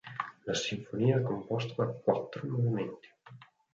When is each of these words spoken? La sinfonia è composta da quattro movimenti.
La 0.45 0.55
sinfonia 0.55 1.19
è 1.19 1.21
composta 1.21 1.75
da 1.85 1.91
quattro 1.91 2.47
movimenti. 2.49 3.07